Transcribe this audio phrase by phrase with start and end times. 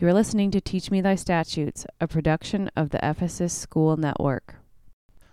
[0.00, 4.54] You're listening to Teach Me Thy Statutes, a production of the Ephesus School Network.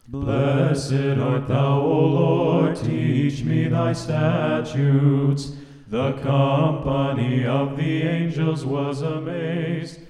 [0.09, 5.53] Blessed art thou, O Lord, teach me thy statutes.
[5.87, 10.01] The company of the angels was amazed.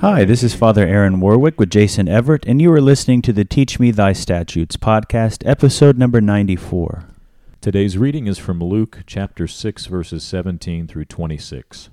[0.00, 3.44] Hi, this is Father Aaron Warwick with Jason Everett, and you are listening to the
[3.44, 7.04] Teach Me Thy Statutes podcast, episode number 94.
[7.60, 11.90] Today's reading is from Luke chapter 6, verses 17 through 26.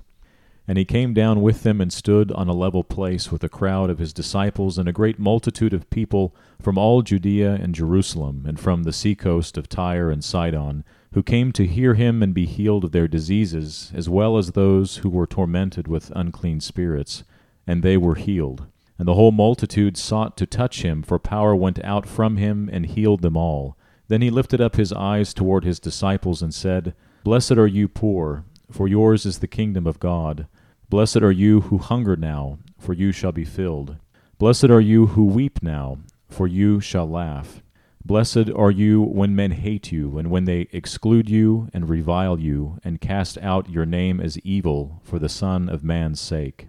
[0.68, 3.88] And he came down with them and stood on a level place with a crowd
[3.88, 8.58] of his disciples and a great multitude of people from all Judea and Jerusalem, and
[8.58, 12.84] from the seacoast of Tyre and Sidon, who came to hear him and be healed
[12.84, 17.22] of their diseases, as well as those who were tormented with unclean spirits.
[17.66, 18.66] And they were healed.
[18.98, 22.86] And the whole multitude sought to touch him, for power went out from him and
[22.86, 23.76] healed them all.
[24.08, 28.44] Then he lifted up his eyes toward his disciples and said, Blessed are you poor,
[28.70, 30.46] for yours is the kingdom of God.
[30.88, 33.96] Blessed are you who hunger now, for you shall be filled.
[34.38, 37.60] Blessed are you who weep now, for you shall laugh.
[38.04, 42.78] Blessed are you when men hate you, and when they exclude you, and revile you,
[42.84, 46.68] and cast out your name as evil for the Son of Man's sake.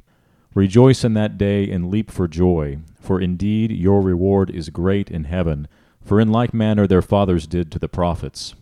[0.56, 5.26] Rejoice in that day, and leap for joy, for indeed your reward is great in
[5.26, 5.68] heaven,
[6.04, 8.56] for in like manner their fathers did to the prophets.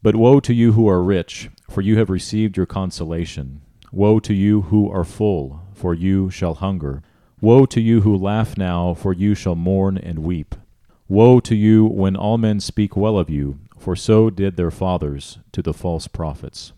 [0.00, 3.62] But woe to you who are rich, for you have received your consolation.
[3.92, 7.02] Woe to you who are full, for you shall hunger.
[7.42, 10.54] Woe to you who laugh now, for you shall mourn and weep.
[11.08, 15.40] Woe to you when all men speak well of you, for so did their fathers
[15.52, 16.72] to the false prophets.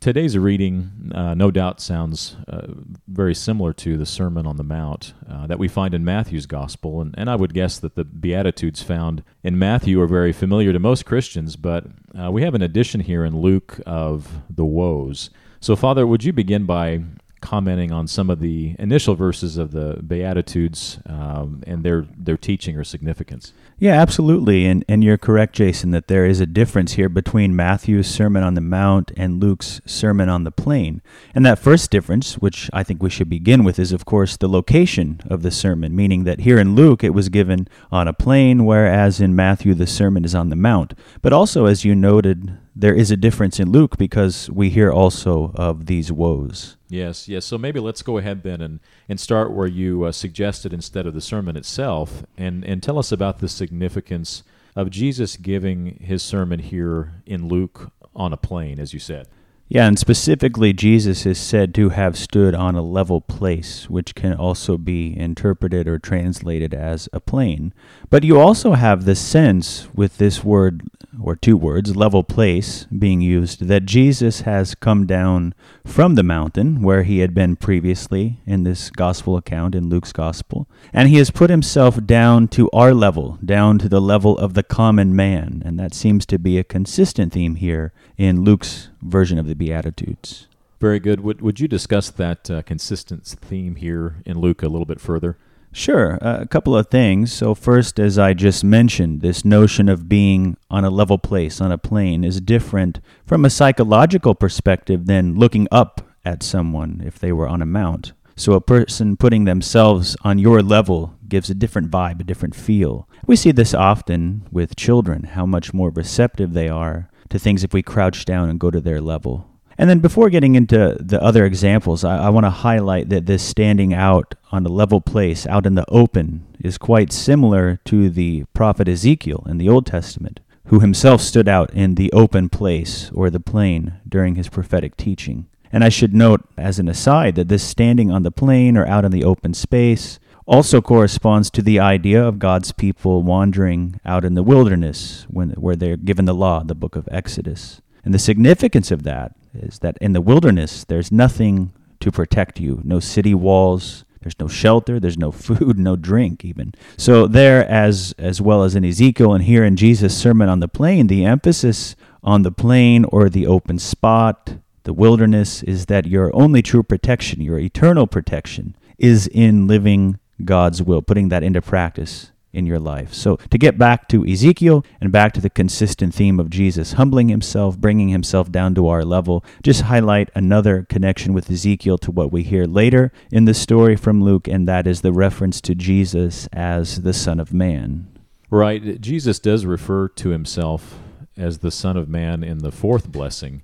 [0.00, 2.68] Today's reading, uh, no doubt, sounds uh,
[3.06, 7.02] very similar to the Sermon on the Mount uh, that we find in Matthew's Gospel,
[7.02, 10.78] and, and I would guess that the Beatitudes found in Matthew are very familiar to
[10.78, 11.84] most Christians, but
[12.18, 15.28] uh, we have an addition here in Luke of the woes.
[15.62, 17.02] So, Father, would you begin by
[17.40, 22.76] commenting on some of the initial verses of the Beatitudes um, and their their teaching
[22.76, 23.52] or significance?
[23.78, 24.66] Yeah, absolutely.
[24.66, 28.54] And, and you're correct, Jason, that there is a difference here between Matthew's Sermon on
[28.54, 31.00] the Mount and Luke's Sermon on the Plain.
[31.32, 34.48] And that first difference, which I think we should begin with, is of course the
[34.48, 38.64] location of the sermon, meaning that here in Luke it was given on a plain,
[38.64, 40.94] whereas in Matthew the sermon is on the Mount.
[41.20, 45.52] But also, as you noted, there is a difference in Luke because we hear also
[45.54, 46.76] of these woes.
[46.88, 47.44] Yes, yes.
[47.44, 51.14] So maybe let's go ahead then and, and start where you uh, suggested instead of
[51.14, 54.42] the sermon itself and, and tell us about the significance
[54.74, 59.28] of Jesus giving his sermon here in Luke on a plain, as you said.
[59.68, 64.34] Yeah, and specifically, Jesus is said to have stood on a level place, which can
[64.34, 67.72] also be interpreted or translated as a plain.
[68.10, 70.82] But you also have the sense with this word,
[71.20, 76.82] or two words, level place, being used, that Jesus has come down from the mountain
[76.82, 81.30] where he had been previously in this gospel account, in Luke's gospel, and he has
[81.30, 85.62] put himself down to our level, down to the level of the common man.
[85.64, 90.48] And that seems to be a consistent theme here in Luke's version of the Beatitudes.
[90.80, 91.20] Very good.
[91.20, 95.36] Would, would you discuss that uh, consistent theme here in Luke a little bit further?
[95.72, 96.18] Sure.
[96.20, 97.32] A couple of things.
[97.32, 101.72] So, first, as I just mentioned, this notion of being on a level place, on
[101.72, 107.32] a plain, is different from a psychological perspective than looking up at someone if they
[107.32, 108.12] were on a mount.
[108.36, 113.08] So, a person putting themselves on your level gives a different vibe, a different feel.
[113.26, 117.72] We see this often with children, how much more receptive they are to things if
[117.72, 119.48] we crouch down and go to their level.
[119.82, 123.42] And then before getting into the other examples, I, I want to highlight that this
[123.42, 128.44] standing out on a level place, out in the open, is quite similar to the
[128.54, 133.28] prophet Ezekiel in the Old Testament, who himself stood out in the open place or
[133.28, 135.48] the plain during his prophetic teaching.
[135.72, 139.04] And I should note, as an aside, that this standing on the plain or out
[139.04, 144.34] in the open space also corresponds to the idea of God's people wandering out in
[144.34, 147.81] the wilderness when, where they're given the law, the book of Exodus.
[148.04, 152.80] And the significance of that is that in the wilderness, there's nothing to protect you.
[152.84, 156.72] No city walls, there's no shelter, there's no food, no drink, even.
[156.96, 160.68] So, there, as, as well as in Ezekiel and here in Jesus' Sermon on the
[160.68, 161.94] Plain, the emphasis
[162.24, 164.54] on the plain or the open spot,
[164.84, 170.82] the wilderness, is that your only true protection, your eternal protection, is in living God's
[170.82, 173.14] will, putting that into practice in your life.
[173.14, 177.28] So, to get back to Ezekiel and back to the consistent theme of Jesus humbling
[177.28, 182.32] himself, bringing himself down to our level, just highlight another connection with Ezekiel to what
[182.32, 186.48] we hear later in the story from Luke, and that is the reference to Jesus
[186.52, 188.08] as the Son of Man.
[188.50, 189.00] Right.
[189.00, 190.98] Jesus does refer to himself
[191.36, 193.62] as the Son of Man in the fourth blessing.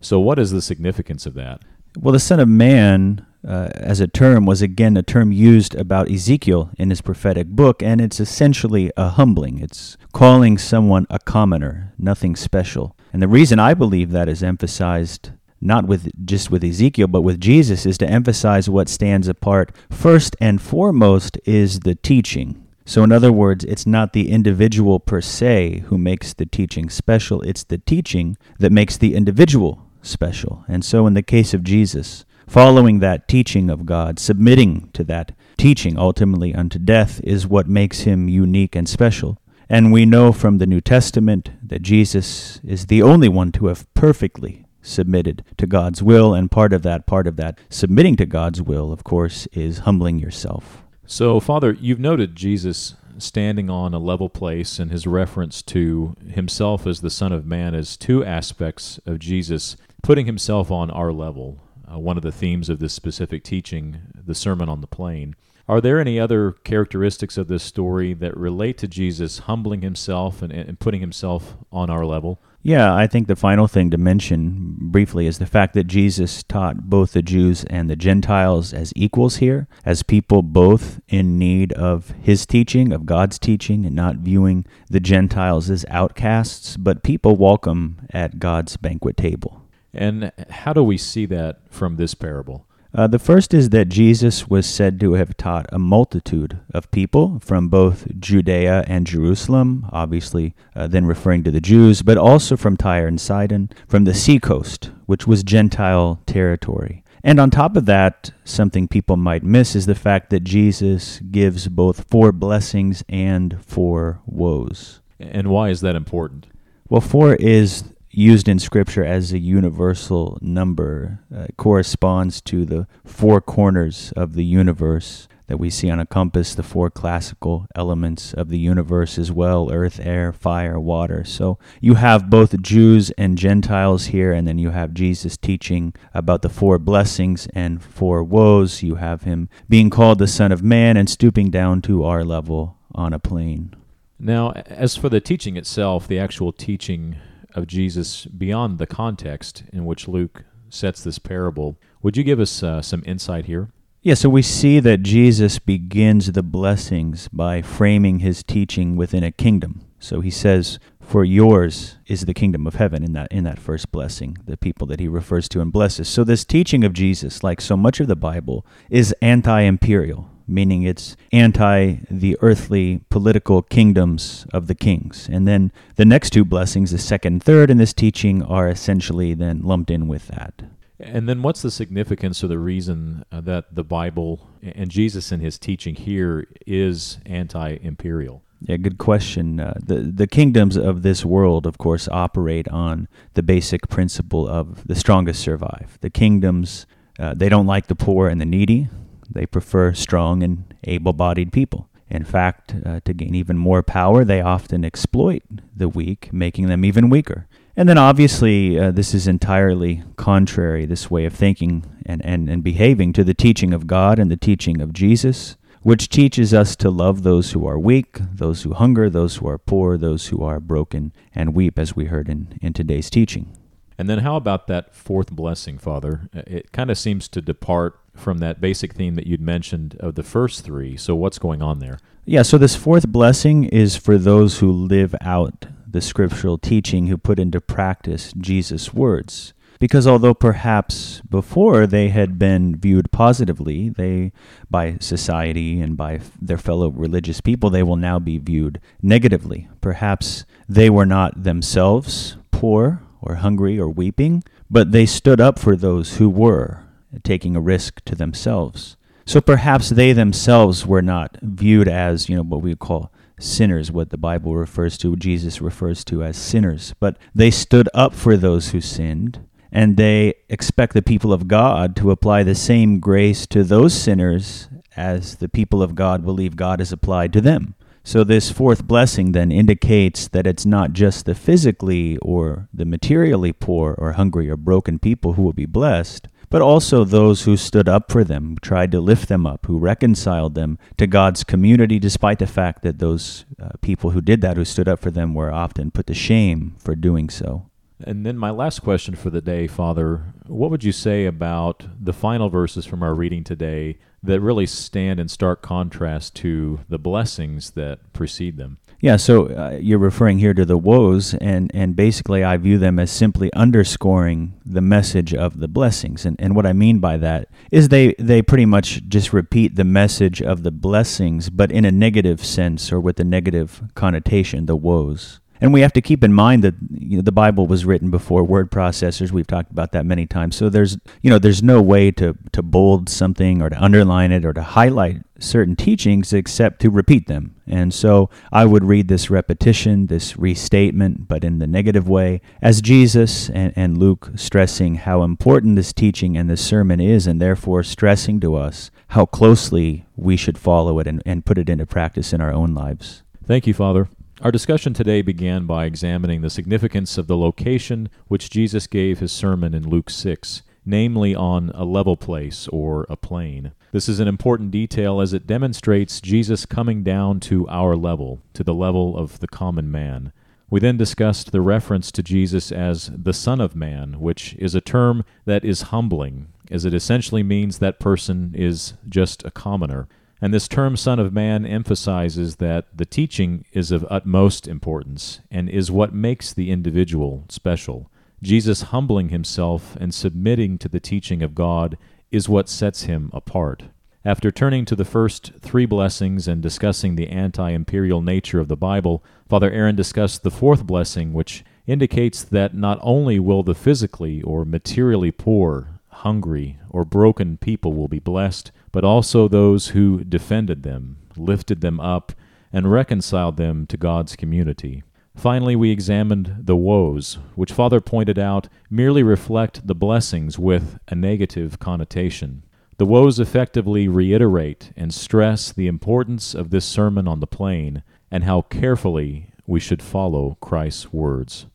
[0.00, 1.62] So, what is the significance of that?
[1.98, 6.10] Well, the Son of Man uh, as a term was again a term used about
[6.10, 9.58] Ezekiel in his prophetic book, and it's essentially a humbling.
[9.58, 12.96] It's calling someone a commoner, nothing special.
[13.12, 17.40] And the reason I believe that is emphasized not with just with Ezekiel, but with
[17.40, 19.72] Jesus, is to emphasize what stands apart.
[19.90, 22.66] First and foremost is the teaching.
[22.86, 27.42] So, in other words, it's not the individual per se who makes the teaching special,
[27.42, 30.64] it's the teaching that makes the individual special.
[30.66, 35.30] And so, in the case of Jesus, following that teaching of God, submitting to that
[35.56, 39.38] teaching ultimately unto death, is what makes him unique and special.
[39.68, 43.86] And we know from the New Testament that Jesus is the only one to have
[43.94, 48.60] perfectly submitted to God's will, and part of that, part of that submitting to God's
[48.60, 50.82] will, of course, is humbling yourself.
[51.06, 56.84] So, Father, you've noted Jesus standing on a level place and his reference to himself
[56.84, 61.60] as the Son of Man as two aspects of Jesus putting himself on our level.
[61.92, 65.34] Uh, one of the themes of this specific teaching, the Sermon on the Plain.
[65.66, 70.52] Are there any other characteristics of this story that relate to Jesus humbling himself and,
[70.52, 72.40] and putting himself on our level?
[72.62, 76.90] Yeah, I think the final thing to mention briefly is the fact that Jesus taught
[76.90, 82.10] both the Jews and the Gentiles as equals here, as people both in need of
[82.20, 88.06] his teaching, of God's teaching, and not viewing the Gentiles as outcasts, but people welcome
[88.10, 89.59] at God's banquet table.
[89.92, 92.66] And how do we see that from this parable?
[92.92, 97.38] Uh, the first is that Jesus was said to have taught a multitude of people
[97.38, 102.76] from both Judea and Jerusalem, obviously uh, then referring to the Jews, but also from
[102.76, 107.04] Tyre and Sidon, from the seacoast, which was Gentile territory.
[107.22, 111.68] And on top of that, something people might miss is the fact that Jesus gives
[111.68, 115.00] both four blessings and four woes.
[115.20, 116.46] And why is that important?
[116.88, 123.40] Well, four is used in Scripture as a universal number uh, corresponds to the four
[123.40, 128.50] corners of the universe that we see on a compass, the four classical elements of
[128.50, 131.24] the universe as well earth, air, fire, water.
[131.24, 136.42] So you have both Jews and Gentiles here, and then you have Jesus teaching about
[136.42, 138.84] the four blessings and four woes.
[138.84, 142.76] You have him being called the Son of Man and stooping down to our level
[142.94, 143.74] on a plain.
[144.20, 147.16] Now, as for the teaching itself, the actual teaching
[147.54, 151.76] of Jesus beyond the context in which Luke sets this parable.
[152.02, 153.70] Would you give us uh, some insight here?
[154.02, 159.30] Yeah, so we see that Jesus begins the blessings by framing his teaching within a
[159.30, 159.84] kingdom.
[159.98, 163.92] So he says, "For yours is the kingdom of heaven." In that in that first
[163.92, 166.08] blessing, the people that he refers to and blesses.
[166.08, 171.16] So this teaching of Jesus, like so much of the Bible, is anti-imperial meaning it's
[171.32, 175.28] anti the earthly political kingdoms of the kings.
[175.30, 179.34] And then the next two blessings, the second and third in this teaching, are essentially
[179.34, 180.62] then lumped in with that.
[180.98, 185.40] And then what's the significance or the reason uh, that the Bible and Jesus in
[185.40, 188.42] his teaching here is anti imperial?
[188.62, 189.58] Yeah, good question.
[189.58, 194.86] Uh, the the kingdoms of this world, of course, operate on the basic principle of
[194.86, 195.96] the strongest survive.
[196.02, 196.86] The kingdoms
[197.18, 198.88] uh, they don't like the poor and the needy.
[199.30, 201.88] They prefer strong and able bodied people.
[202.08, 205.42] In fact, uh, to gain even more power, they often exploit
[205.76, 207.46] the weak, making them even weaker.
[207.76, 212.64] And then obviously, uh, this is entirely contrary, this way of thinking and, and, and
[212.64, 216.90] behaving, to the teaching of God and the teaching of Jesus, which teaches us to
[216.90, 220.58] love those who are weak, those who hunger, those who are poor, those who are
[220.58, 223.56] broken, and weep, as we heard in, in today's teaching.
[224.00, 226.30] And then, how about that fourth blessing, Father?
[226.34, 230.14] Uh, it kind of seems to depart from that basic theme that you'd mentioned of
[230.14, 230.96] the first three.
[230.96, 231.98] So, what's going on there?
[232.24, 237.18] Yeah, so this fourth blessing is for those who live out the scriptural teaching, who
[237.18, 239.52] put into practice Jesus' words.
[239.78, 244.32] Because although perhaps before they had been viewed positively, they
[244.70, 249.68] by society and by their fellow religious people, they will now be viewed negatively.
[249.82, 255.76] Perhaps they were not themselves poor or hungry or weeping, but they stood up for
[255.76, 256.84] those who were
[257.22, 258.96] taking a risk to themselves.
[259.26, 264.10] So perhaps they themselves were not viewed as, you know, what we call sinners, what
[264.10, 266.94] the Bible refers to, Jesus refers to as sinners.
[267.00, 271.94] But they stood up for those who sinned, and they expect the people of God
[271.96, 276.80] to apply the same grace to those sinners as the people of God believe God
[276.80, 277.74] has applied to them.
[278.02, 283.52] So, this fourth blessing then indicates that it's not just the physically or the materially
[283.52, 287.88] poor or hungry or broken people who will be blessed, but also those who stood
[287.88, 292.40] up for them, tried to lift them up, who reconciled them to God's community, despite
[292.40, 295.52] the fact that those uh, people who did that, who stood up for them, were
[295.52, 297.69] often put to shame for doing so.
[298.06, 302.12] And then my last question for the day, Father, what would you say about the
[302.12, 307.70] final verses from our reading today that really stand in stark contrast to the blessings
[307.72, 308.78] that precede them?
[309.02, 312.98] Yeah, so uh, you're referring here to the woes, and, and basically I view them
[312.98, 316.26] as simply underscoring the message of the blessings.
[316.26, 319.84] And, and what I mean by that is they, they pretty much just repeat the
[319.84, 324.76] message of the blessings, but in a negative sense or with a negative connotation, the
[324.76, 325.40] woes.
[325.60, 328.42] And we have to keep in mind that you know, the Bible was written before
[328.44, 329.30] word processors.
[329.30, 330.56] We've talked about that many times.
[330.56, 334.44] So there's you know there's no way to to bold something or to underline it
[334.44, 337.56] or to highlight certain teachings except to repeat them.
[337.66, 342.82] And so I would read this repetition, this restatement, but in the negative way, as
[342.82, 347.82] Jesus and, and Luke stressing how important this teaching and this sermon is, and therefore
[347.82, 352.32] stressing to us how closely we should follow it and, and put it into practice
[352.32, 353.22] in our own lives.
[353.46, 354.08] Thank you, Father.
[354.42, 359.32] Our discussion today began by examining the significance of the location which Jesus gave his
[359.32, 363.72] sermon in Luke 6, namely on a level place or a plain.
[363.92, 368.64] This is an important detail as it demonstrates Jesus coming down to our level, to
[368.64, 370.32] the level of the common man.
[370.70, 374.80] We then discussed the reference to Jesus as the Son of Man, which is a
[374.80, 380.08] term that is humbling, as it essentially means that person is just a commoner.
[380.42, 385.68] And this term Son of Man emphasizes that the teaching is of utmost importance and
[385.68, 388.10] is what makes the individual special.
[388.42, 391.98] Jesus humbling himself and submitting to the teaching of God
[392.30, 393.84] is what sets him apart.
[394.24, 398.76] After turning to the first three blessings and discussing the anti imperial nature of the
[398.76, 404.40] Bible, Father Aaron discussed the fourth blessing, which indicates that not only will the physically
[404.42, 410.82] or materially poor hungry, or broken people will be blessed, but also those who defended
[410.82, 412.32] them, lifted them up,
[412.72, 415.02] and reconciled them to God's community.
[415.36, 421.14] Finally, we examined the woes, which Father pointed out merely reflect the blessings with a
[421.14, 422.64] negative connotation.
[422.98, 428.44] The woes effectively reiterate and stress the importance of this sermon on the plain and
[428.44, 431.66] how carefully we should follow Christ's words.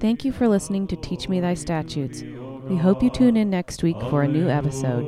[0.00, 2.22] Thank you for listening to Teach Me Thy Statutes.
[2.68, 5.04] We hope you tune in next week for a new episode.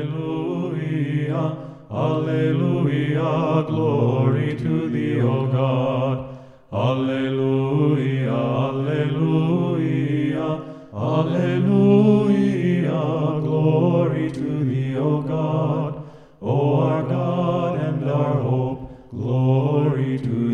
[0.00, 1.56] Alleluia,
[1.90, 6.38] Alleluia, glory to thee, O God.
[6.72, 8.32] Alleluia,
[8.68, 10.60] Alleluia,
[10.92, 12.90] Alleluia,
[13.40, 16.02] glory to thee, O God.
[16.40, 20.47] O our God and our hope, glory to thee.